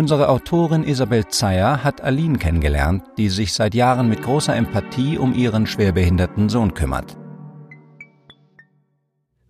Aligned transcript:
Unsere 0.00 0.30
Autorin 0.30 0.82
Isabel 0.82 1.28
Zeyer 1.28 1.84
hat 1.84 2.00
Aline 2.00 2.38
kennengelernt, 2.38 3.04
die 3.18 3.28
sich 3.28 3.52
seit 3.52 3.74
Jahren 3.74 4.08
mit 4.08 4.22
großer 4.22 4.56
Empathie 4.56 5.18
um 5.18 5.34
ihren 5.34 5.66
schwerbehinderten 5.66 6.48
Sohn 6.48 6.72
kümmert. 6.72 7.18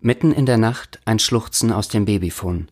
Mitten 0.01 0.33
in 0.33 0.47
der 0.47 0.59
Nacht 0.59 0.99
ein 1.05 1.21
Schluchzen 1.21 1.71
aus 1.71 1.87
dem 1.87 2.05
Babyfon. 2.05 2.67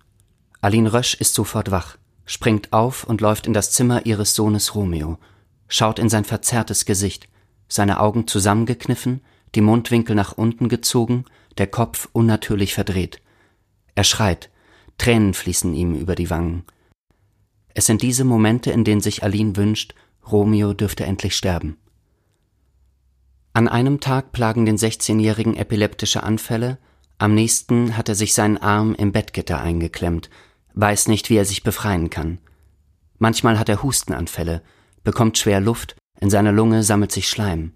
Aline 0.60 0.92
Rösch 0.92 1.14
ist 1.14 1.34
sofort 1.34 1.70
wach, 1.70 1.98
springt 2.27 2.72
auf 2.72 3.04
und 3.04 3.20
läuft 3.20 3.46
in 3.46 3.52
das 3.52 3.70
Zimmer 3.70 4.04
ihres 4.06 4.34
Sohnes 4.34 4.74
Romeo, 4.74 5.16
schaut 5.68 6.00
in 6.00 6.08
sein 6.08 6.24
verzerrtes 6.24 6.84
Gesicht, 6.84 7.29
seine 7.68 8.00
Augen 8.00 8.26
zusammengekniffen, 8.26 9.20
die 9.54 9.60
Mundwinkel 9.60 10.16
nach 10.16 10.32
unten 10.32 10.68
gezogen, 10.68 11.26
der 11.58 11.68
Kopf 11.68 12.08
unnatürlich 12.10 12.74
verdreht. 12.74 13.23
Er 13.95 14.02
schreit, 14.02 14.51
Tränen 14.98 15.32
fließen 15.32 15.73
ihm 15.74 15.95
über 15.95 16.16
die 16.16 16.29
Wangen. 16.29 16.65
Es 17.74 17.86
sind 17.86 18.02
diese 18.02 18.24
Momente, 18.24 18.70
in 18.70 18.84
denen 18.84 19.00
sich 19.00 19.22
Aline 19.22 19.56
wünscht, 19.56 19.95
Romeo 20.30 20.72
dürfte 20.72 21.04
endlich 21.04 21.36
sterben. 21.36 21.76
An 23.52 23.68
einem 23.68 24.00
Tag 24.00 24.32
plagen 24.32 24.66
den 24.66 24.76
16-Jährigen 24.76 25.56
epileptische 25.56 26.23
Anfälle, 26.23 26.78
am 27.18 27.34
nächsten 27.34 27.96
hat 27.96 28.09
er 28.09 28.14
sich 28.14 28.34
seinen 28.34 28.59
Arm 28.59 28.95
im 28.95 29.10
Bettgitter 29.10 29.60
eingeklemmt, 29.60 30.30
weiß 30.74 31.09
nicht, 31.09 31.30
wie 31.30 31.36
er 31.36 31.45
sich 31.45 31.64
befreien 31.64 32.10
kann. 32.10 32.38
Manchmal 33.18 33.59
hat 33.59 33.68
er 33.68 33.82
Hustenanfälle, 33.82 34.62
bekommt 35.02 35.38
schwer 35.38 35.60
Luft, 35.60 35.96
in 36.20 36.30
seiner 36.30 36.52
Lunge 36.52 36.84
sammelt 36.84 37.10
sich 37.10 37.28
Schleim. 37.28 37.73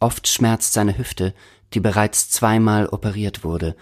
Oft 0.00 0.26
schmerzt 0.26 0.72
seine 0.72 0.98
Hüfte, 0.98 1.34
die 1.74 1.80
bereits 1.80 2.30
zweimal 2.30 2.86
operiert 2.86 3.44
wurde. 3.44 3.76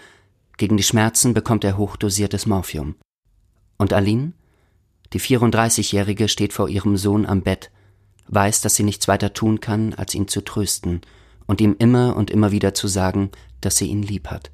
Gegen 0.57 0.77
die 0.77 0.83
Schmerzen 0.83 1.33
bekommt 1.33 1.63
er 1.63 1.77
hochdosiertes 1.77 2.45
Morphium. 2.45 2.95
Und 3.77 3.93
Aline? 3.93 4.33
Die 5.13 5.19
34-Jährige 5.19 6.27
steht 6.27 6.53
vor 6.53 6.69
ihrem 6.69 6.97
Sohn 6.97 7.25
am 7.25 7.41
Bett, 7.41 7.71
weiß, 8.27 8.61
dass 8.61 8.75
sie 8.75 8.83
nichts 8.83 9.07
weiter 9.07 9.33
tun 9.33 9.59
kann, 9.59 9.93
als 9.93 10.13
ihn 10.15 10.27
zu 10.27 10.41
trösten 10.41 11.01
und 11.45 11.61
ihm 11.61 11.75
immer 11.79 12.15
und 12.15 12.29
immer 12.29 12.51
wieder 12.51 12.73
zu 12.73 12.87
sagen, 12.87 13.31
dass 13.61 13.77
sie 13.77 13.87
ihn 13.87 14.03
lieb 14.03 14.27
hat. 14.27 14.51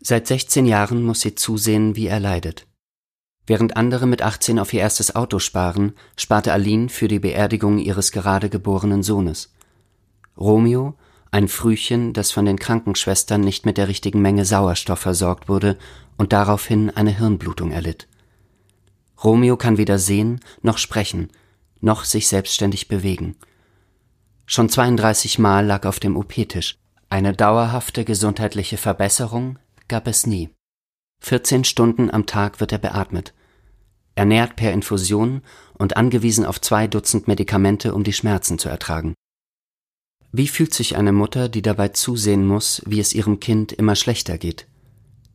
Seit 0.00 0.26
16 0.26 0.64
Jahren 0.64 1.02
muss 1.02 1.20
sie 1.20 1.34
zusehen, 1.34 1.96
wie 1.96 2.06
er 2.06 2.20
leidet. 2.20 2.66
Während 3.46 3.76
andere 3.76 4.06
mit 4.06 4.22
18 4.22 4.58
auf 4.58 4.72
ihr 4.72 4.80
erstes 4.80 5.16
Auto 5.16 5.38
sparen, 5.38 5.94
sparte 6.16 6.52
Aline 6.52 6.88
für 6.88 7.08
die 7.08 7.18
Beerdigung 7.18 7.78
ihres 7.78 8.12
gerade 8.12 8.48
geborenen 8.50 9.02
Sohnes. 9.02 9.52
Romeo, 10.36 10.94
ein 11.30 11.48
Frühchen, 11.48 12.12
das 12.12 12.30
von 12.30 12.44
den 12.44 12.58
Krankenschwestern 12.58 13.40
nicht 13.40 13.66
mit 13.66 13.76
der 13.76 13.88
richtigen 13.88 14.22
Menge 14.22 14.44
Sauerstoff 14.44 15.00
versorgt 15.00 15.48
wurde 15.48 15.76
und 16.16 16.32
daraufhin 16.32 16.90
eine 16.90 17.10
Hirnblutung 17.10 17.70
erlitt. 17.70 18.06
Romeo 19.22 19.56
kann 19.56 19.78
weder 19.78 19.98
sehen 19.98 20.40
noch 20.62 20.78
sprechen, 20.78 21.30
noch 21.80 22.04
sich 22.04 22.28
selbstständig 22.28 22.88
bewegen. 22.88 23.36
Schon 24.46 24.68
32 24.68 25.38
Mal 25.38 25.66
lag 25.66 25.84
auf 25.84 26.00
dem 26.00 26.16
OP-Tisch. 26.16 26.78
Eine 27.10 27.32
dauerhafte 27.32 28.04
gesundheitliche 28.04 28.76
Verbesserung 28.76 29.58
gab 29.88 30.06
es 30.06 30.26
nie. 30.26 30.50
14 31.20 31.64
Stunden 31.64 32.10
am 32.10 32.26
Tag 32.26 32.60
wird 32.60 32.72
er 32.72 32.78
beatmet. 32.78 33.34
Ernährt 34.14 34.56
per 34.56 34.72
Infusion 34.72 35.42
und 35.74 35.96
angewiesen 35.96 36.44
auf 36.44 36.60
zwei 36.60 36.86
Dutzend 36.86 37.28
Medikamente, 37.28 37.94
um 37.94 38.04
die 38.04 38.12
Schmerzen 38.12 38.58
zu 38.58 38.68
ertragen. 38.68 39.14
Wie 40.32 40.48
fühlt 40.48 40.74
sich 40.74 40.96
eine 40.96 41.12
Mutter, 41.12 41.48
die 41.48 41.62
dabei 41.62 41.88
zusehen 41.88 42.46
muss, 42.46 42.82
wie 42.86 43.00
es 43.00 43.14
ihrem 43.14 43.40
Kind 43.40 43.72
immer 43.72 43.96
schlechter 43.96 44.36
geht, 44.36 44.66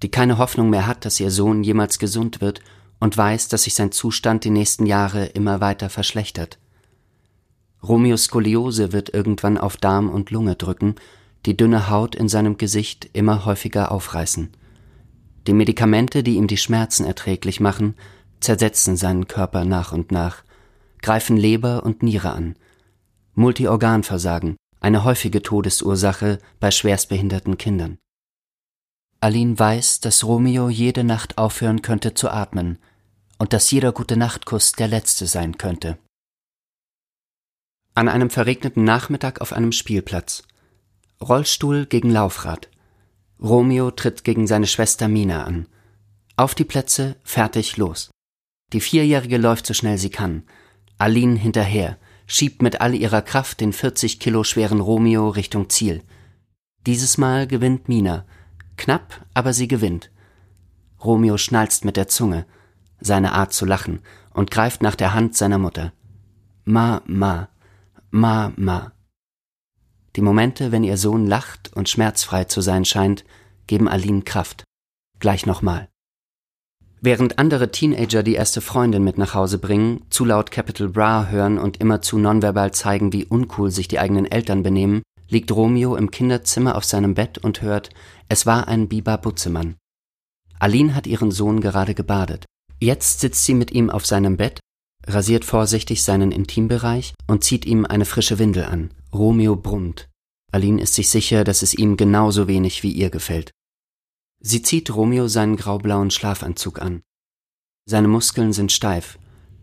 die 0.03 0.11
keine 0.11 0.37
Hoffnung 0.37 0.69
mehr 0.69 0.85
hat, 0.85 1.05
dass 1.05 1.19
ihr 1.19 1.31
Sohn 1.31 1.63
jemals 1.63 1.97
gesund 1.97 2.41
wird 2.41 2.61
und 3.03 3.17
weiß, 3.17 3.49
dass 3.49 3.63
sich 3.63 3.75
sein 3.75 3.91
Zustand 3.91 4.45
die 4.45 4.49
nächsten 4.49 4.85
Jahre 4.85 5.25
immer 5.25 5.59
weiter 5.59 5.89
verschlechtert? 5.89 6.57
Romeos 7.85 8.23
Skoliose 8.23 8.93
wird 8.93 9.13
irgendwann 9.13 9.57
auf 9.57 9.75
Darm 9.75 10.07
und 10.07 10.31
Lunge 10.31 10.55
drücken 10.55 10.95
die 11.45 11.57
dünne 11.57 11.89
Haut 11.89 12.15
in 12.15 12.29
seinem 12.29 12.55
Gesicht 12.55 13.09
immer 13.11 13.43
häufiger 13.43 13.91
aufreißen. 13.91 14.51
Die 15.47 15.51
Medikamente, 15.51 16.23
die 16.23 16.35
ihm 16.35 16.47
die 16.47 16.55
Schmerzen 16.55 17.05
erträglich 17.05 17.59
machen, 17.59 17.95
zersetzen 18.39 18.95
seinen 18.95 19.27
Körper 19.27 19.65
nach 19.65 19.91
und 19.91 20.13
nach, 20.13 20.45
greifen 21.01 21.35
Leber 21.35 21.83
und 21.83 22.03
Niere 22.03 22.31
an. 22.31 22.55
Multiorganversagen, 23.33 24.55
eine 24.79 25.03
häufige 25.03 25.41
Todesursache 25.41 26.37
bei 26.61 26.71
schwerstbehinderten 26.71 27.57
Kindern. 27.57 27.97
Aline 29.19 29.59
weiß, 29.59 29.99
dass 29.99 30.23
Romeo 30.23 30.69
jede 30.69 31.03
Nacht 31.03 31.37
aufhören 31.37 31.81
könnte 31.81 32.13
zu 32.13 32.29
atmen 32.29 32.77
und 33.37 33.53
dass 33.53 33.69
jeder 33.71 33.91
gute 33.91 34.17
Nachtkuss 34.17 34.73
der 34.73 34.87
letzte 34.87 35.27
sein 35.27 35.57
könnte. 35.57 35.97
An 37.95 38.09
einem 38.09 38.29
verregneten 38.29 38.83
Nachmittag 38.83 39.41
auf 39.41 39.53
einem 39.53 39.71
Spielplatz. 39.71 40.43
Rollstuhl 41.21 41.85
gegen 41.85 42.09
Laufrad. 42.09 42.69
Romeo 43.39 43.91
tritt 43.91 44.23
gegen 44.23 44.47
seine 44.47 44.67
Schwester 44.67 45.07
Mina 45.07 45.43
an. 45.43 45.67
Auf 46.35 46.55
die 46.55 46.63
Plätze, 46.63 47.15
fertig, 47.23 47.77
los. 47.77 48.09
Die 48.71 48.81
Vierjährige 48.81 49.37
läuft 49.37 49.67
so 49.67 49.73
schnell 49.73 49.97
sie 49.97 50.09
kann. 50.09 50.43
Aline 50.97 51.37
hinterher, 51.37 51.97
schiebt 52.25 52.61
mit 52.61 52.81
all 52.81 52.95
ihrer 52.95 53.21
Kraft 53.21 53.61
den 53.61 53.73
40 53.73 54.19
Kilo 54.19 54.43
schweren 54.43 54.79
Romeo 54.79 55.29
Richtung 55.29 55.69
Ziel. 55.69 56.03
Dieses 56.85 57.17
Mal 57.17 57.45
gewinnt 57.45 57.87
Mina. 57.87 58.25
Knapp, 58.77 59.25
aber 59.33 59.53
sie 59.53 59.67
gewinnt. 59.67 60.09
Romeo 61.03 61.37
schnalzt 61.37 61.85
mit 61.85 61.97
der 61.97 62.07
Zunge, 62.07 62.45
seine 63.05 63.33
Art 63.33 63.53
zu 63.53 63.65
lachen, 63.65 63.99
und 64.33 64.51
greift 64.51 64.81
nach 64.81 64.95
der 64.95 65.13
Hand 65.13 65.35
seiner 65.35 65.57
Mutter. 65.59 65.93
Ma, 66.65 67.01
ma, 67.05 67.49
ma, 68.09 68.51
ma. 68.55 68.91
Die 70.15 70.21
Momente, 70.21 70.71
wenn 70.71 70.83
ihr 70.83 70.97
Sohn 70.97 71.25
lacht 71.25 71.71
und 71.75 71.89
schmerzfrei 71.89 72.45
zu 72.45 72.61
sein 72.61 72.85
scheint, 72.85 73.25
geben 73.67 73.87
Aline 73.87 74.21
Kraft. 74.21 74.63
Gleich 75.19 75.45
nochmal. 75.45 75.89
Während 77.01 77.37
andere 77.37 77.69
Teenager 77.69 78.23
die 78.23 78.35
erste 78.35 78.61
Freundin 78.61 79.03
mit 79.03 79.17
nach 79.17 79.33
Hause 79.33 79.57
bringen, 79.57 80.05
zu 80.09 80.23
laut 80.23 80.51
Capital 80.51 80.87
Bra 80.87 81.27
hören 81.27 81.57
und 81.57 81.77
immerzu 81.81 82.17
nonverbal 82.17 82.73
zeigen, 82.73 83.11
wie 83.11 83.25
uncool 83.25 83.71
sich 83.71 83.89
die 83.89 83.99
eigenen 83.99 84.25
Eltern 84.25 84.63
benehmen, 84.63 85.01
liegt 85.27 85.51
Romeo 85.51 85.95
im 85.95 86.11
Kinderzimmer 86.11 86.75
auf 86.75 86.85
seinem 86.85 87.13
Bett 87.13 87.39
und 87.39 87.61
hört, 87.61 87.89
es 88.29 88.45
war 88.45 88.69
ein 88.69 88.87
Biber 88.87 89.17
Butzemann. 89.17 89.75
Aline 90.59 90.95
hat 90.95 91.07
ihren 91.07 91.31
Sohn 91.31 91.59
gerade 91.59 91.93
gebadet. 91.93 92.45
Jetzt 92.83 93.21
sitzt 93.21 93.45
sie 93.45 93.53
mit 93.53 93.71
ihm 93.71 93.89
auf 93.89 94.05
seinem 94.05 94.35
Bett, 94.35 94.59
rasiert 95.07 95.45
vorsichtig 95.45 96.03
seinen 96.03 96.33
Intimbereich 96.33 97.13
und 97.27 97.41
zieht 97.41 97.63
ihm 97.63 97.85
eine 97.85 98.03
frische 98.03 98.39
Windel 98.39 98.65
an. 98.65 98.93
Romeo 99.13 99.55
brummt. 99.55 100.09
Aline 100.51 100.81
ist 100.81 100.93
sich 100.93 101.09
sicher, 101.09 101.45
dass 101.45 101.61
es 101.61 101.73
ihm 101.73 101.95
genauso 101.95 102.49
wenig 102.49 102.83
wie 102.83 102.91
ihr 102.91 103.09
gefällt. 103.09 103.51
Sie 104.41 104.63
zieht 104.63 104.93
Romeo 104.93 105.29
seinen 105.29 105.55
graublauen 105.55 106.11
Schlafanzug 106.11 106.81
an. 106.81 107.03
Seine 107.85 108.09
Muskeln 108.09 108.51
sind 108.51 108.73
steif, 108.73 109.17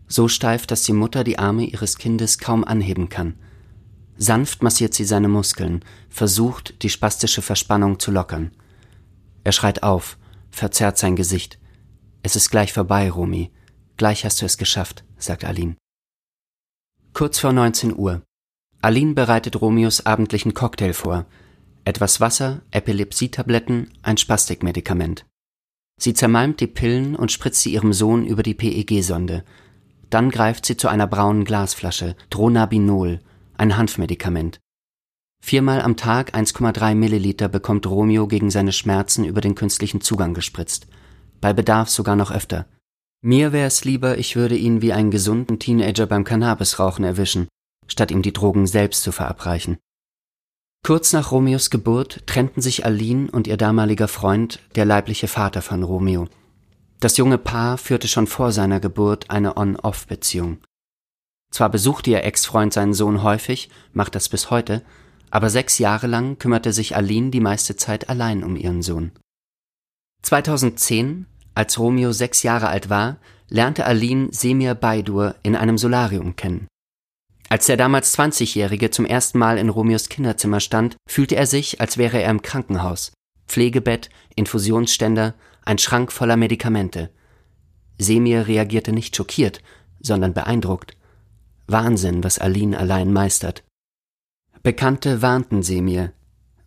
so 0.07 0.27
steif, 0.27 0.65
dass 0.65 0.81
die 0.81 0.93
Mutter 0.93 1.23
die 1.23 1.37
Arme 1.37 1.65
ihres 1.65 1.99
Kindes 1.99 2.39
kaum 2.39 2.63
anheben 2.63 3.09
kann. 3.09 3.37
Sanft 4.17 4.63
massiert 4.63 4.95
sie 4.95 5.05
seine 5.05 5.27
Muskeln, 5.27 5.85
versucht, 6.09 6.81
die 6.81 6.89
spastische 6.89 7.43
Verspannung 7.43 7.99
zu 7.99 8.09
lockern. 8.09 8.49
Er 9.43 9.51
schreit 9.51 9.83
auf, 9.83 10.17
verzerrt 10.49 10.97
sein 10.97 11.15
Gesicht. 11.15 11.60
Es 12.23 12.35
ist 12.35 12.51
gleich 12.51 12.71
vorbei, 12.71 13.09
Romy. 13.09 13.51
Gleich 13.97 14.25
hast 14.25 14.41
du 14.41 14.45
es 14.45 14.57
geschafft, 14.57 15.03
sagt 15.17 15.43
Aline. 15.43 15.75
Kurz 17.13 17.39
vor 17.39 17.51
19 17.51 17.95
Uhr. 17.97 18.21
Aline 18.81 19.13
bereitet 19.13 19.59
Romeos 19.59 20.05
abendlichen 20.05 20.53
Cocktail 20.53 20.93
vor. 20.93 21.25
Etwas 21.83 22.19
Wasser, 22.19 22.61
Epilepsietabletten, 22.71 23.91
ein 24.03 24.17
Spastikmedikament. 24.17 25.25
Sie 25.99 26.13
zermalmt 26.13 26.59
die 26.59 26.67
Pillen 26.67 27.15
und 27.15 27.31
spritzt 27.31 27.61
sie 27.61 27.73
ihrem 27.73 27.93
Sohn 27.93 28.25
über 28.25 28.43
die 28.43 28.53
PEG-Sonde. 28.53 29.43
Dann 30.09 30.29
greift 30.29 30.65
sie 30.65 30.77
zu 30.77 30.87
einer 30.87 31.07
braunen 31.07 31.45
Glasflasche, 31.45 32.15
Dronabinol, 32.29 33.19
ein 33.57 33.77
Hanfmedikament. 33.77 34.59
Viermal 35.43 35.81
am 35.81 35.97
Tag 35.97 36.35
1,3 36.35 36.93
Milliliter 36.95 37.49
bekommt 37.49 37.87
Romeo 37.87 38.27
gegen 38.27 38.51
seine 38.51 38.71
Schmerzen 38.71 39.25
über 39.25 39.41
den 39.41 39.55
künstlichen 39.55 40.01
Zugang 40.01 40.35
gespritzt. 40.35 40.87
Bei 41.41 41.53
Bedarf 41.53 41.89
sogar 41.89 42.15
noch 42.15 42.31
öfter. 42.31 42.67
Mir 43.21 43.51
wäre 43.51 43.67
es 43.67 43.83
lieber, 43.83 44.17
ich 44.17 44.35
würde 44.35 44.55
ihn 44.55 44.81
wie 44.81 44.93
einen 44.93 45.11
gesunden 45.11 45.59
Teenager 45.59 46.07
beim 46.07 46.23
Cannabisrauchen 46.23 47.03
erwischen, 47.03 47.47
statt 47.87 48.11
ihm 48.11 48.21
die 48.21 48.33
Drogen 48.33 48.67
selbst 48.67 49.03
zu 49.03 49.11
verabreichen. 49.11 49.77
Kurz 50.83 51.13
nach 51.13 51.31
Romeos 51.31 51.69
Geburt 51.69 52.25
trennten 52.25 52.61
sich 52.61 52.85
Aline 52.85 53.29
und 53.29 53.45
ihr 53.45 53.57
damaliger 53.57 54.07
Freund, 54.07 54.59
der 54.75 54.85
leibliche 54.85 55.27
Vater 55.27 55.61
von 55.61 55.83
Romeo. 55.83 56.27
Das 56.99 57.17
junge 57.17 57.37
Paar 57.37 57.77
führte 57.77 58.07
schon 58.07 58.25
vor 58.25 58.51
seiner 58.51 58.79
Geburt 58.79 59.29
eine 59.29 59.57
On-Off-Beziehung. 59.57 60.59
Zwar 61.51 61.69
besuchte 61.69 62.09
ihr 62.09 62.23
Ex-Freund 62.23 62.73
seinen 62.73 62.93
Sohn 62.93 63.21
häufig, 63.21 63.69
macht 63.93 64.15
das 64.15 64.29
bis 64.29 64.49
heute, 64.49 64.83
aber 65.29 65.49
sechs 65.49 65.77
Jahre 65.77 66.07
lang 66.07 66.39
kümmerte 66.39 66.73
sich 66.73 66.95
Aline 66.95 67.29
die 67.29 67.39
meiste 67.39 67.75
Zeit 67.75 68.09
allein 68.09 68.43
um 68.43 68.55
ihren 68.55 68.81
Sohn. 68.81 69.11
2010, 70.21 71.25
als 71.55 71.77
Romeo 71.79 72.11
sechs 72.11 72.43
Jahre 72.43 72.67
alt 72.67 72.89
war, 72.89 73.17
lernte 73.49 73.85
Aline 73.85 74.29
Semir 74.31 74.75
Baidur 74.75 75.35
in 75.43 75.55
einem 75.55 75.77
Solarium 75.77 76.35
kennen. 76.35 76.67
Als 77.49 77.65
der 77.65 77.75
damals 77.75 78.17
20-Jährige 78.17 78.91
zum 78.91 79.05
ersten 79.05 79.37
Mal 79.37 79.57
in 79.57 79.67
Romeos 79.67 80.07
Kinderzimmer 80.07 80.61
stand, 80.61 80.95
fühlte 81.05 81.35
er 81.35 81.45
sich, 81.45 81.81
als 81.81 81.97
wäre 81.97 82.21
er 82.21 82.31
im 82.31 82.41
Krankenhaus. 82.41 83.11
Pflegebett, 83.47 84.09
Infusionsständer, 84.35 85.33
ein 85.65 85.77
Schrank 85.77 86.13
voller 86.13 86.37
Medikamente. 86.37 87.09
Semir 87.97 88.47
reagierte 88.47 88.93
nicht 88.93 89.17
schockiert, 89.17 89.61
sondern 89.99 90.33
beeindruckt. 90.33 90.95
Wahnsinn, 91.67 92.23
was 92.23 92.39
Aline 92.39 92.77
allein 92.77 93.11
meistert. 93.11 93.63
Bekannte 94.63 95.21
warnten 95.21 95.61
Semir. 95.61 96.13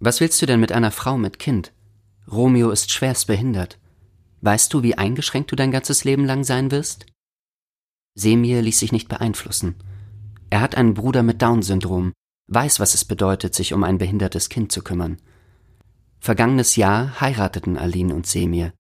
Was 0.01 0.21
willst 0.21 0.43
du 0.43 0.47
denn 0.47 0.61
mit 0.61 0.73
einer 0.73 0.91
Frau 0.91 1.17
mit 1.17 1.39
Kind? 1.39 1.73
Romeo 2.31 2.71
ist 2.71 2.91
schwerst 2.91 3.26
behindert. 3.26 3.79
Weißt 4.41 4.73
du, 4.73 4.82
wie 4.82 4.97
eingeschränkt 4.97 5.50
du 5.50 5.56
dein 5.56 5.71
ganzes 5.71 6.05
Leben 6.05 6.25
lang 6.25 6.44
sein 6.44 6.71
wirst? 6.71 7.06
Semir 8.15 8.62
ließ 8.62 8.79
sich 8.79 8.93
nicht 8.93 9.09
beeinflussen. 9.09 9.75
Er 10.50 10.61
hat 10.61 10.76
einen 10.76 10.94
Bruder 10.94 11.23
mit 11.23 11.43
Down-Syndrom, 11.43 12.12
weiß, 12.49 12.79
was 12.79 12.94
es 12.94 13.05
bedeutet, 13.05 13.55
sich 13.55 13.73
um 13.73 13.82
ein 13.85 13.99
behindertes 13.99 14.49
Kind 14.49 14.71
zu 14.71 14.82
kümmern. 14.82 15.19
Vergangenes 16.21 16.76
Jahr 16.76 17.21
heirateten 17.21 17.76
Aline 17.76 18.15
und 18.15 18.27
Semir. 18.27 18.73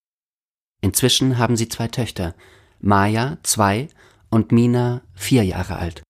Inzwischen 0.80 1.38
haben 1.38 1.56
sie 1.56 1.68
zwei 1.68 1.88
Töchter, 1.88 2.34
Maya, 2.80 3.38
zwei, 3.42 3.88
und 4.30 4.52
Mina, 4.52 5.02
vier 5.14 5.44
Jahre 5.44 5.76
alt. 5.76 6.02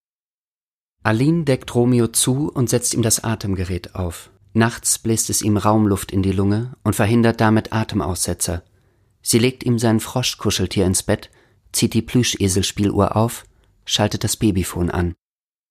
Aline 1.03 1.45
deckt 1.45 1.75
Romeo 1.75 2.09
zu 2.09 2.51
und 2.51 2.71
setzt 2.71 2.95
ihm 2.95 3.03
das 3.03 3.23
Atemgerät 3.23 3.95
auf. 3.95 4.31
Nachts 4.56 5.01
bläst 5.01 5.31
es 5.31 5.43
ihm 5.43 5.56
Raumluft 5.56 6.12
in 6.12 6.23
die 6.23 6.33
Lunge 6.33 6.77
und 6.85 6.95
verhindert 6.95 7.41
damit 7.41 7.73
Atemaussetzer. 7.73 8.62
Sie 9.21 9.39
legt 9.39 9.65
ihm 9.65 9.81
sein 9.81 9.99
Froschkuscheltier 9.99 10.87
ins 10.87 11.03
Bett, 11.03 11.31
zieht 11.73 11.93
die 11.93 12.03
Plüscheselspieluhr 12.03 13.17
auf, 13.17 13.45
schaltet 13.85 14.23
das 14.23 14.37
Babyfon 14.37 14.91
an. 14.91 15.15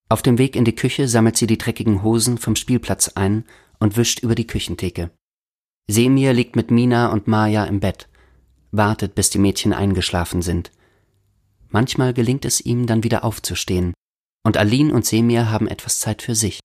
Auf 0.09 0.21
dem 0.21 0.37
Weg 0.37 0.57
in 0.57 0.65
die 0.65 0.75
Küche 0.75 1.07
sammelt 1.07 1.37
sie 1.37 1.47
die 1.47 1.57
dreckigen 1.57 2.03
Hosen 2.03 2.37
vom 2.37 2.57
Spielplatz 2.57 3.07
ein 3.15 3.45
und 3.79 3.95
wischt 3.95 4.19
über 4.19 4.35
die 4.35 4.47
Küchentheke. 4.47 5.11
Semir 5.87 6.33
liegt 6.33 6.57
mit 6.57 6.69
Mina 6.69 7.07
und 7.07 7.27
Maya 7.27 7.63
im 7.63 7.79
Bett, 7.79 8.09
wartet, 8.71 9.15
bis 9.15 9.29
die 9.29 9.39
Mädchen 9.39 9.71
eingeschlafen 9.71 10.41
sind. 10.41 10.71
Manchmal 11.69 12.13
gelingt 12.13 12.43
es 12.43 12.59
ihm 12.59 12.85
dann 12.85 13.03
wieder 13.03 13.23
aufzustehen, 13.23 13.93
und 14.43 14.57
Aline 14.57 14.93
und 14.93 15.05
Semir 15.05 15.49
haben 15.49 15.67
etwas 15.67 15.99
Zeit 15.99 16.21
für 16.21 16.35
sich. 16.35 16.59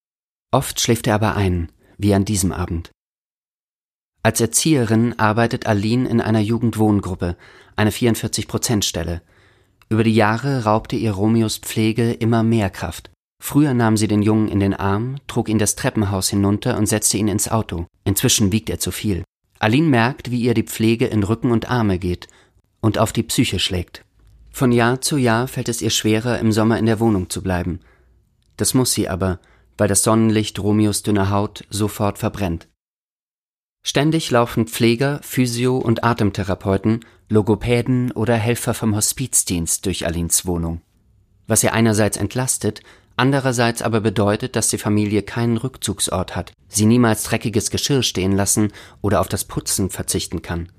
Oft 0.51 0.81
schläft 0.81 1.07
er 1.07 1.15
aber 1.15 1.37
ein, 1.37 1.71
wie 1.99 2.15
an 2.15 2.25
diesem 2.25 2.53
Abend. 2.53 2.91
Als 4.23 4.41
Erzieherin 4.41 5.19
arbeitet 5.19 5.67
Aline 5.67 6.09
in 6.09 6.21
einer 6.21 6.41
Jugendwohngruppe, 6.41 7.37
eine 7.77 7.91
44-Prozent-Stelle. 7.91 9.23
Über 9.89 10.05
die 10.05 10.15
Jahre 10.15 10.65
raubte 10.65 10.97
ihr 10.97 11.13
Romeos 11.13 11.59
Pflege 11.59 12.13
immer 12.13 12.43
mehr 12.43 12.71
Kraft. 12.71 13.11
Früher 13.41 13.75
nahm 13.75 13.97
sie 13.97 14.09
den 14.09 14.23
Jungen 14.23 14.49
in 14.49 14.61
den 14.61 14.75
Arm, 14.75 15.17
trug 15.29 15.49
ihn 15.49 15.59
das 15.59 15.77
Treppenhaus 15.77 16.29
hinunter 16.29 16.77
und 16.77 16.87
setzte 16.87 17.19
ihn 17.19 17.29
ins 17.29 17.49
Auto. 17.49 17.87
Inzwischen 18.05 18.53
wiegt 18.53 18.69
er 18.69 18.81
zu 18.81 18.91
viel. 18.91 19.23
Aline 19.61 19.89
merkt, 19.89 20.31
wie 20.31 20.41
ihr 20.41 20.55
die 20.55 20.65
Pflege 20.65 21.07
in 21.07 21.23
Rücken 21.23 21.51
und 21.51 21.71
Arme 21.71 21.99
geht 21.99 22.27
und 22.81 22.99
auf 22.99 23.13
die 23.13 23.23
Psyche 23.23 23.59
schlägt. 23.59 24.05
Von 24.51 24.73
Jahr 24.73 25.01
zu 25.01 25.17
Jahr 25.17 25.47
fällt 25.47 25.69
es 25.69 25.83
ihr 25.83 25.91
schwerer, 25.91 26.39
im 26.39 26.53
Sommer 26.53 26.79
in 26.79 26.87
der 26.87 27.01
Wohnung 27.01 27.31
zu 27.31 27.43
bleiben. 27.43 27.81
Das 28.57 28.75
muss 28.75 28.93
sie 28.93 29.09
aber, 29.09 29.39
weil 29.79 29.89
das 29.89 30.03
Sonnenlicht 30.03 30.59
Romeos 30.59 31.03
dünne 31.03 31.31
Haut 31.31 31.65
sofort 31.71 32.19
verbrennt. 32.19 32.69
Ständig 33.83 34.31
laufen 34.31 34.67
Pfleger, 34.67 35.21
Physio- 35.23 35.79
und 35.79 36.05
Atemtherapeuten, 36.05 37.05
Logopäden 37.31 38.13
oder 38.13 38.35
Helfer 38.35 38.75
vom 38.75 38.95
Hospizdienst 38.95 39.87
durch 39.87 40.05
Alins 40.05 40.45
Wohnung. 40.45 40.83
Was 41.47 41.63
ihr 41.63 41.73
einerseits 41.73 42.17
entlastet, 42.17 42.83
andererseits 43.17 43.81
aber 43.81 44.01
bedeutet, 44.01 44.57
dass 44.57 44.69
die 44.69 44.79
Familie 44.79 45.23
keinen 45.23 45.57
Rückzugsort 45.57 46.37
hat, 46.37 46.53
sie 46.69 46.85
niemals 46.85 47.23
dreckiges 47.23 47.71
Geschirr 47.71 48.03
stehen 48.03 48.33
lassen 48.33 48.73
oder 49.01 49.21
auf 49.21 49.29
das 49.29 49.45
Putzen 49.45 49.89
verzichten 49.89 50.43
kann. 50.43 50.71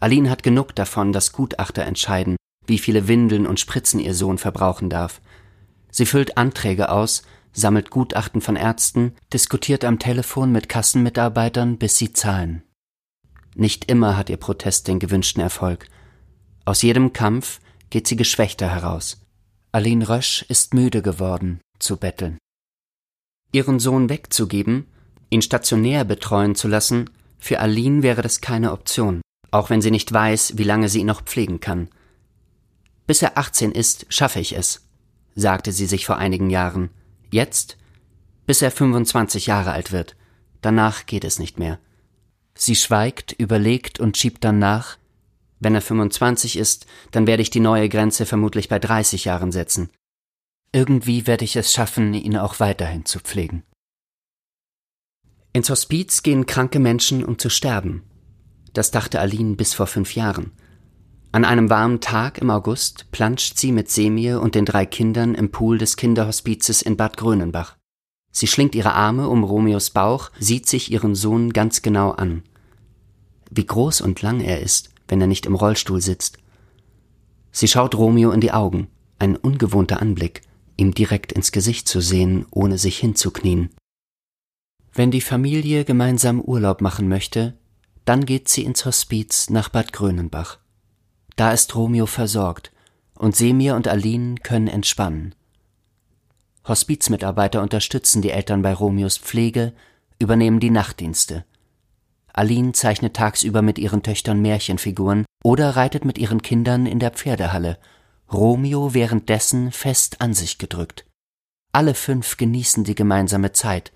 Aline 0.00 0.30
hat 0.30 0.42
genug 0.42 0.74
davon, 0.74 1.12
dass 1.12 1.32
Gutachter 1.32 1.82
entscheiden, 1.82 2.36
wie 2.66 2.78
viele 2.78 3.08
Windeln 3.08 3.46
und 3.46 3.60
Spritzen 3.60 4.00
ihr 4.00 4.14
Sohn 4.14 4.38
verbrauchen 4.38 4.88
darf. 4.88 5.20
Sie 5.90 6.06
füllt 6.06 6.38
Anträge 6.38 6.90
aus, 6.90 7.22
sammelt 7.52 7.90
Gutachten 7.90 8.40
von 8.40 8.56
Ärzten, 8.56 9.14
diskutiert 9.32 9.84
am 9.84 9.98
Telefon 9.98 10.52
mit 10.52 10.68
Kassenmitarbeitern, 10.68 11.78
bis 11.78 11.96
sie 11.98 12.12
zahlen. 12.12 12.62
Nicht 13.54 13.90
immer 13.90 14.16
hat 14.16 14.30
ihr 14.30 14.38
Protest 14.38 14.88
den 14.88 14.98
gewünschten 14.98 15.42
Erfolg. 15.42 15.88
Aus 16.64 16.82
jedem 16.82 17.12
Kampf 17.12 17.60
geht 17.90 18.06
sie 18.06 18.16
geschwächter 18.16 18.68
heraus. 18.68 19.20
Aline 19.72 20.08
Rösch 20.08 20.44
ist 20.48 20.74
müde 20.74 21.02
geworden, 21.02 21.60
zu 21.78 21.96
betteln. 21.96 22.38
Ihren 23.52 23.78
Sohn 23.78 24.08
wegzugeben, 24.08 24.86
ihn 25.28 25.42
stationär 25.42 26.04
betreuen 26.04 26.54
zu 26.54 26.68
lassen, 26.68 27.10
für 27.38 27.58
Aline 27.58 28.02
wäre 28.02 28.22
das 28.22 28.40
keine 28.40 28.72
Option, 28.72 29.20
auch 29.50 29.68
wenn 29.68 29.82
sie 29.82 29.90
nicht 29.90 30.12
weiß, 30.12 30.56
wie 30.56 30.64
lange 30.64 30.88
sie 30.88 31.00
ihn 31.00 31.06
noch 31.06 31.22
pflegen 31.22 31.60
kann. 31.60 31.88
Bis 33.06 33.20
er 33.20 33.36
18 33.36 33.72
ist, 33.72 34.06
schaffe 34.08 34.40
ich 34.40 34.56
es, 34.56 34.86
sagte 35.34 35.72
sie 35.72 35.86
sich 35.86 36.06
vor 36.06 36.16
einigen 36.16 36.50
Jahren. 36.50 36.90
Jetzt? 37.32 37.78
Bis 38.46 38.60
er 38.60 38.70
25 38.70 39.46
Jahre 39.46 39.72
alt 39.72 39.90
wird. 39.90 40.16
Danach 40.60 41.06
geht 41.06 41.24
es 41.24 41.38
nicht 41.38 41.58
mehr. 41.58 41.78
Sie 42.54 42.76
schweigt, 42.76 43.32
überlegt 43.32 43.98
und 43.98 44.18
schiebt 44.18 44.44
dann 44.44 44.58
nach. 44.58 44.98
Wenn 45.58 45.74
er 45.74 45.80
25 45.80 46.56
ist, 46.56 46.86
dann 47.10 47.26
werde 47.26 47.42
ich 47.42 47.48
die 47.48 47.60
neue 47.60 47.88
Grenze 47.88 48.26
vermutlich 48.26 48.68
bei 48.68 48.78
30 48.78 49.24
Jahren 49.24 49.50
setzen. 49.50 49.90
Irgendwie 50.72 51.26
werde 51.26 51.44
ich 51.44 51.56
es 51.56 51.72
schaffen, 51.72 52.12
ihn 52.12 52.36
auch 52.36 52.60
weiterhin 52.60 53.06
zu 53.06 53.18
pflegen. 53.18 53.62
Ins 55.54 55.70
Hospiz 55.70 56.22
gehen 56.22 56.44
kranke 56.44 56.80
Menschen, 56.80 57.24
um 57.24 57.38
zu 57.38 57.48
sterben. 57.48 58.02
Das 58.74 58.90
dachte 58.90 59.20
Aline 59.20 59.56
bis 59.56 59.72
vor 59.72 59.86
fünf 59.86 60.14
Jahren. 60.14 60.52
An 61.34 61.46
einem 61.46 61.70
warmen 61.70 62.00
Tag 62.00 62.36
im 62.38 62.50
August 62.50 63.10
planscht 63.10 63.56
sie 63.56 63.72
mit 63.72 63.88
Semir 63.88 64.42
und 64.42 64.54
den 64.54 64.66
drei 64.66 64.84
Kindern 64.84 65.34
im 65.34 65.50
Pool 65.50 65.78
des 65.78 65.96
Kinderhospizes 65.96 66.82
in 66.82 66.98
Bad 66.98 67.16
Grönenbach. 67.16 67.78
Sie 68.32 68.46
schlingt 68.46 68.74
ihre 68.74 68.92
Arme 68.92 69.28
um 69.28 69.42
Romeos 69.42 69.88
Bauch, 69.88 70.30
sieht 70.38 70.66
sich 70.66 70.92
ihren 70.92 71.14
Sohn 71.14 71.54
ganz 71.54 71.80
genau 71.80 72.10
an. 72.10 72.42
Wie 73.50 73.64
groß 73.64 74.02
und 74.02 74.20
lang 74.20 74.40
er 74.40 74.60
ist, 74.60 74.90
wenn 75.08 75.22
er 75.22 75.26
nicht 75.26 75.46
im 75.46 75.54
Rollstuhl 75.54 76.02
sitzt. 76.02 76.36
Sie 77.50 77.68
schaut 77.68 77.94
Romeo 77.94 78.30
in 78.30 78.42
die 78.42 78.52
Augen, 78.52 78.88
ein 79.18 79.36
ungewohnter 79.36 80.02
Anblick, 80.02 80.42
ihm 80.76 80.92
direkt 80.92 81.32
ins 81.32 81.50
Gesicht 81.50 81.88
zu 81.88 82.02
sehen, 82.02 82.44
ohne 82.50 82.76
sich 82.76 82.98
hinzuknien. 82.98 83.70
Wenn 84.92 85.10
die 85.10 85.22
Familie 85.22 85.86
gemeinsam 85.86 86.42
Urlaub 86.42 86.82
machen 86.82 87.08
möchte, 87.08 87.54
dann 88.04 88.26
geht 88.26 88.48
sie 88.48 88.64
ins 88.64 88.84
Hospiz 88.84 89.48
nach 89.48 89.70
Bad 89.70 89.94
Grönenbach. 89.94 90.61
Da 91.36 91.52
ist 91.52 91.74
Romeo 91.74 92.06
versorgt 92.06 92.72
und 93.14 93.36
Semir 93.36 93.76
und 93.76 93.88
Aline 93.88 94.36
können 94.36 94.68
entspannen. 94.68 95.34
Hospizmitarbeiter 96.66 97.60
unterstützen 97.60 98.22
die 98.22 98.30
Eltern 98.30 98.62
bei 98.62 98.72
Romeos 98.72 99.18
Pflege, 99.18 99.72
übernehmen 100.18 100.60
die 100.60 100.70
Nachtdienste. 100.70 101.44
Aline 102.32 102.72
zeichnet 102.72 103.14
tagsüber 103.14 103.62
mit 103.62 103.78
ihren 103.78 104.02
Töchtern 104.02 104.40
Märchenfiguren 104.40 105.26
oder 105.42 105.76
reitet 105.76 106.04
mit 106.04 106.18
ihren 106.18 106.42
Kindern 106.42 106.86
in 106.86 106.98
der 106.98 107.10
Pferdehalle, 107.10 107.78
Romeo 108.32 108.94
währenddessen 108.94 109.72
fest 109.72 110.20
an 110.20 110.32
sich 110.32 110.58
gedrückt. 110.58 111.04
Alle 111.72 111.94
fünf 111.94 112.36
genießen 112.36 112.84
die 112.84 112.94
gemeinsame 112.94 113.52
Zeit, 113.52 113.92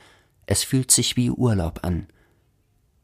es 0.46 0.64
fühlt 0.64 0.90
sich 0.90 1.16
wie 1.16 1.30
Urlaub 1.30 1.80
an. 1.82 2.06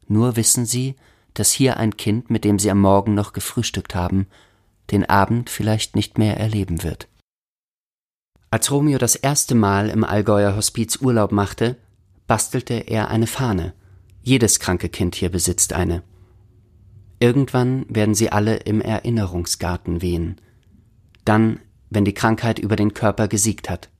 Nur 0.07 0.37
wissen 0.37 0.67
sie, 0.67 0.97
dass 1.35 1.53
hier 1.53 1.77
ein 1.77 1.97
Kind, 1.97 2.31
mit 2.31 2.45
dem 2.45 2.59
sie 2.59 2.71
am 2.71 2.81
Morgen 2.81 3.15
noch 3.15 3.33
gefrühstückt 3.33 3.95
haben, 3.95 4.27
den 4.91 5.09
Abend 5.09 5.51
vielleicht 5.51 5.97
nicht 5.97 6.19
mehr 6.19 6.39
erleben 6.39 6.83
wird. 6.83 7.09
Als 8.51 8.71
Romeo 8.71 8.99
das 8.99 9.17
erste 9.17 9.55
Mal 9.55 9.89
im 9.89 10.05
Allgäuer 10.05 10.55
Hospiz 10.57 10.97
Urlaub 11.01 11.33
machte, 11.33 11.77
bastelte 12.27 12.75
er 12.75 13.09
eine 13.09 13.27
Fahne. 13.27 13.73
Jedes 14.23 14.61
kranke 14.61 14.89
Kind 14.89 15.15
hier 15.15 15.31
besitzt 15.31 15.73
eine. 15.73 16.03
Irgendwann 17.19 17.87
werden 17.89 18.15
sie 18.15 18.31
alle 18.31 18.57
im 18.57 18.81
Erinnerungsgarten 18.81 20.03
wehen. 20.03 20.41
Dann, 21.25 21.61
wenn 21.89 22.05
die 22.05 22.15
Krankheit 22.15 22.59
über 22.59 22.77
den 22.77 22.95
Körper 22.95 23.29
gesiegt 23.29 23.71
hat. 23.71 23.91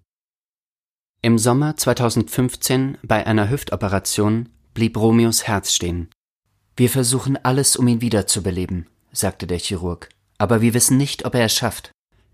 Im 1.23 1.39
Sommer 1.39 1.77
2015 1.77 2.99
bei 3.03 3.27
einer 3.27 3.49
Hüftoperation 3.49 4.49
blieb 4.75 4.97
Romeos 4.97 5.45
Herz 5.45 5.73
stehen. 5.73 6.09
Wir 6.77 6.89
versuchen 6.89 7.37
alles, 7.43 7.77
um 7.77 7.87
ihn 7.87 8.01
wiederzubeleben, 8.01 8.87
sagte 9.13 9.47
der 9.47 9.59
Chirurg. 9.59 10.09
Aber 10.39 10.63
wir 10.63 10.75
wissen 10.75 10.97
nicht, 10.97 11.25
ob 11.25 11.35
er 11.35 11.45
es 11.45 11.55
schafft. 11.55 11.93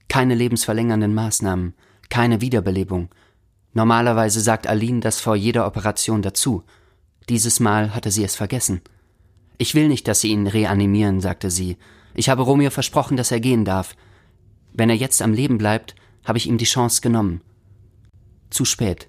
Keine 0.09 0.35
lebensverlängernden 0.35 1.13
Maßnahmen, 1.13 1.75
keine 2.09 2.41
Wiederbelebung. 2.41 3.11
Normalerweise 3.75 4.41
sagt 4.41 4.67
Aline 4.67 5.01
das 5.01 5.21
vor 5.21 5.37
jeder 5.37 5.67
Operation 5.67 6.23
dazu. 6.23 6.63
Dieses 7.29 7.61
Mal 7.61 7.95
hatte 7.95 8.11
sie 8.11 8.25
es 8.25 8.37
vergessen. 8.37 8.81
Ich 9.59 9.75
will 9.75 9.89
nicht, 9.89 10.07
dass 10.07 10.21
Sie 10.21 10.29
ihn 10.29 10.47
reanimieren, 10.47 11.21
sagte 11.21 11.51
sie. 11.51 11.77
Ich 12.15 12.29
habe 12.29 12.43
Romeo 12.43 12.71
versprochen, 12.71 13.17
dass 13.17 13.33
er 13.33 13.41
gehen 13.41 13.65
darf. 13.65 13.97
Wenn 14.73 14.89
er 14.89 14.97
jetzt 14.97 15.21
am 15.21 15.33
Leben 15.33 15.59
bleibt, 15.59 15.97
habe 16.25 16.39
ich 16.39 16.47
ihm 16.47 16.59
die 16.59 16.65
Chance 16.65 17.01
genommen. 17.01 17.41
Zu 18.51 18.65
spät. 18.65 19.09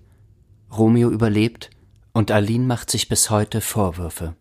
Romeo 0.75 1.09
überlebt 1.09 1.69
und 2.13 2.31
Aline 2.31 2.65
macht 2.65 2.89
sich 2.89 3.07
bis 3.07 3.29
heute 3.29 3.61
Vorwürfe. 3.61 4.35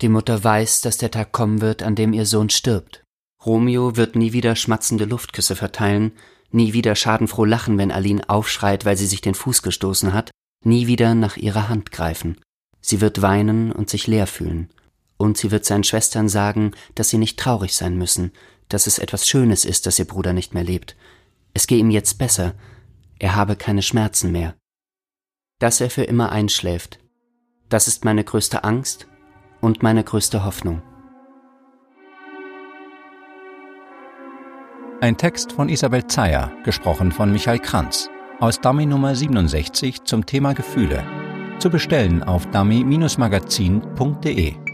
Die 0.00 0.08
Mutter 0.08 0.42
weiß, 0.42 0.80
dass 0.82 0.98
der 0.98 1.10
Tag 1.10 1.32
kommen 1.32 1.60
wird, 1.60 1.82
an 1.82 1.96
dem 1.96 2.12
ihr 2.12 2.24
Sohn 2.24 2.50
stirbt. 2.50 3.02
Romeo 3.44 3.96
wird 3.96 4.14
nie 4.14 4.32
wieder 4.32 4.54
schmatzende 4.54 5.04
Luftküsse 5.04 5.56
verteilen, 5.56 6.12
nie 6.50 6.72
wieder 6.72 6.94
schadenfroh 6.94 7.44
lachen, 7.44 7.78
wenn 7.78 7.90
Aline 7.90 8.28
aufschreit, 8.28 8.84
weil 8.84 8.96
sie 8.96 9.06
sich 9.06 9.20
den 9.20 9.34
Fuß 9.34 9.62
gestoßen 9.62 10.12
hat, 10.12 10.30
nie 10.64 10.86
wieder 10.86 11.14
nach 11.14 11.36
ihrer 11.36 11.68
Hand 11.68 11.90
greifen. 11.90 12.40
Sie 12.80 13.00
wird 13.00 13.22
weinen 13.22 13.72
und 13.72 13.90
sich 13.90 14.06
leer 14.06 14.26
fühlen. 14.26 14.70
Und 15.16 15.36
sie 15.36 15.50
wird 15.50 15.64
seinen 15.64 15.84
Schwestern 15.84 16.28
sagen, 16.28 16.72
dass 16.94 17.10
sie 17.10 17.18
nicht 17.18 17.38
traurig 17.38 17.74
sein 17.74 17.96
müssen, 17.96 18.32
dass 18.68 18.86
es 18.86 18.98
etwas 18.98 19.26
Schönes 19.26 19.64
ist, 19.64 19.86
dass 19.86 19.98
ihr 19.98 20.06
Bruder 20.06 20.32
nicht 20.32 20.54
mehr 20.54 20.64
lebt. 20.64 20.96
Es 21.54 21.66
gehe 21.66 21.78
ihm 21.78 21.90
jetzt 21.90 22.18
besser, 22.18 22.54
er 23.18 23.34
habe 23.34 23.56
keine 23.56 23.82
Schmerzen 23.82 24.30
mehr. 24.30 24.54
Dass 25.58 25.80
er 25.80 25.90
für 25.90 26.04
immer 26.04 26.30
einschläft, 26.30 27.00
das 27.68 27.88
ist 27.88 28.04
meine 28.04 28.22
größte 28.22 28.62
Angst 28.62 29.08
und 29.60 29.82
meine 29.82 30.04
größte 30.04 30.44
Hoffnung. 30.44 30.82
Ein 35.00 35.16
Text 35.16 35.52
von 35.52 35.68
Isabel 35.68 36.08
Zeyer, 36.08 36.50
gesprochen 36.64 37.12
von 37.12 37.30
Michael 37.30 37.60
Kranz, 37.60 38.10
aus 38.40 38.60
Dummy 38.60 38.84
Nummer 38.84 39.14
67 39.14 40.02
zum 40.02 40.26
Thema 40.26 40.54
Gefühle. 40.54 41.04
Zu 41.60 41.70
bestellen 41.70 42.24
auf 42.24 42.46
dummy-magazin.de. 42.46 44.67